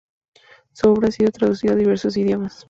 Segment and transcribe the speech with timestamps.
[0.73, 2.59] Su obra ha sido traducida a diversos idiomas.